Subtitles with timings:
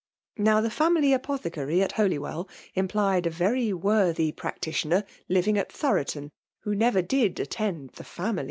[0.39, 6.31] Now the ''family apothecary" at Holywell implied a very worthy practitioner at Thoroton,
[6.61, 8.39] who never did attend the FBHALE I>OMIK4TIOK.